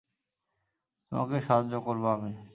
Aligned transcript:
তোমাকে 1.11 1.37
সাহায্য 1.41 1.73
করবো 1.85 2.07
আমি? 2.15 2.31